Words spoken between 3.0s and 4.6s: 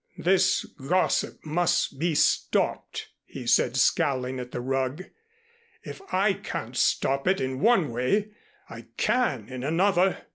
he said scowling at the